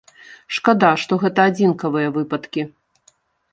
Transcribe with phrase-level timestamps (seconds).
[0.55, 2.67] Шкада, што гэта адзінкавыя выпадкі.